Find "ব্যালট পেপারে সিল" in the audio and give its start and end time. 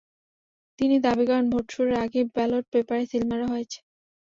2.35-3.23